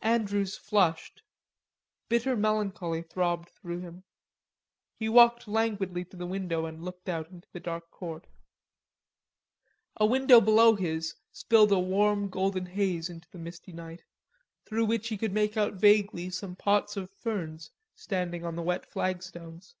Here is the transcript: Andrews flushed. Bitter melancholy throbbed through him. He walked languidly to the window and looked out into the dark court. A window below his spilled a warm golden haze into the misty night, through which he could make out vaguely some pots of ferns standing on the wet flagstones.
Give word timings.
Andrews 0.00 0.56
flushed. 0.56 1.20
Bitter 2.08 2.34
melancholy 2.36 3.02
throbbed 3.02 3.50
through 3.50 3.80
him. 3.80 4.02
He 4.96 5.10
walked 5.10 5.46
languidly 5.46 6.06
to 6.06 6.16
the 6.16 6.24
window 6.26 6.64
and 6.64 6.82
looked 6.82 7.06
out 7.06 7.28
into 7.28 7.48
the 7.52 7.60
dark 7.60 7.90
court. 7.90 8.26
A 9.96 10.06
window 10.06 10.40
below 10.40 10.74
his 10.74 11.14
spilled 11.32 11.70
a 11.70 11.78
warm 11.78 12.30
golden 12.30 12.64
haze 12.64 13.10
into 13.10 13.28
the 13.30 13.36
misty 13.36 13.74
night, 13.74 14.02
through 14.64 14.86
which 14.86 15.08
he 15.08 15.18
could 15.18 15.34
make 15.34 15.58
out 15.58 15.74
vaguely 15.74 16.30
some 16.30 16.56
pots 16.56 16.96
of 16.96 17.10
ferns 17.12 17.70
standing 17.94 18.46
on 18.46 18.56
the 18.56 18.62
wet 18.62 18.90
flagstones. 18.90 19.74